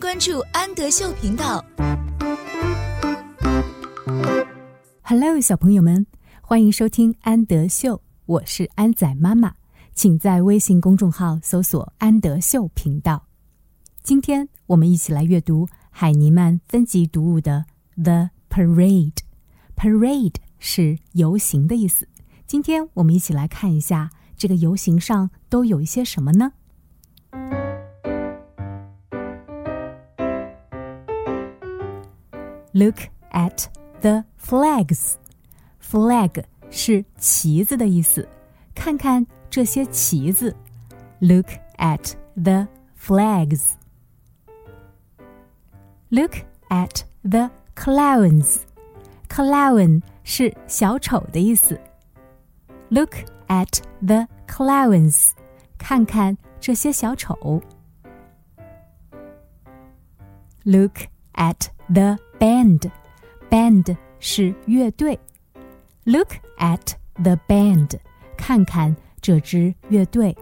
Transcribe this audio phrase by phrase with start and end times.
[0.00, 1.62] 关注安德秀频道。
[5.02, 6.06] Hello，小朋友们，
[6.40, 9.52] 欢迎收听安德秀，我是安仔妈妈，
[9.94, 13.26] 请在微信公众号搜索“安德秀频道”。
[14.02, 17.66] 今天我们一起来阅读海尼曼分级读物的
[18.02, 19.12] 《The Parade》。
[19.76, 22.08] Parade 是游行的意思。
[22.46, 26.54] 今天我们一起来看一下这个游行上都有一些什么呢
[32.73, 32.97] ？Look
[33.31, 33.65] at
[34.01, 35.15] the flags.
[35.81, 38.27] Flag 是旗子的意思。
[38.73, 40.55] 看看这些旗子。
[41.19, 43.75] Look at the flags.
[46.09, 46.35] Look
[46.69, 48.59] at the clowns.
[49.29, 51.79] Clown 是小丑的意思。
[52.89, 53.15] Look
[53.47, 55.31] at the clowns.
[55.77, 57.61] 看看这些小丑。
[60.63, 61.07] Look
[61.39, 62.91] at the band.
[63.49, 65.19] Band 是乐队。
[66.05, 67.99] Look at the band.
[68.37, 70.35] 看看这支乐队。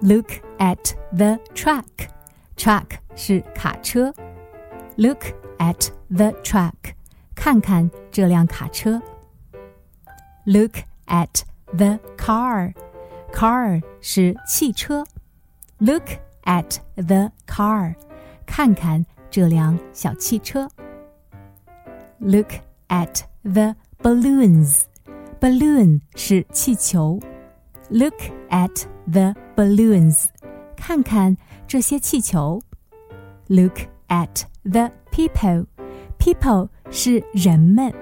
[0.00, 2.08] Look at the truck.
[2.56, 4.14] Truck 是卡车。
[4.96, 5.24] Look
[5.58, 6.94] at the truck.
[7.34, 9.00] 看看这辆卡车。
[10.44, 11.42] Look at
[11.76, 12.74] the car.
[13.32, 15.04] Car 是汽车。
[15.78, 16.04] Look
[16.44, 17.94] at the car.
[18.46, 20.68] 看看 这辆小汽车。
[22.18, 22.52] Look
[22.88, 24.82] at the balloons.
[25.40, 27.20] Balloon 是气球。
[27.88, 28.14] Look
[28.50, 30.26] at the balloons.
[30.76, 32.60] 看看这些气球。
[33.46, 35.66] Look at the people.
[36.18, 37.92] People 是人们。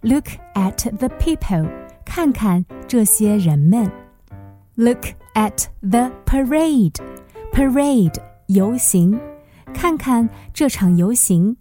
[0.00, 1.68] Look at the people.
[2.04, 3.90] 看看这些人们。
[4.76, 6.94] Look at the parade.
[7.52, 8.14] Parade
[8.46, 9.20] 游行。
[9.73, 11.57] 看看这场游行。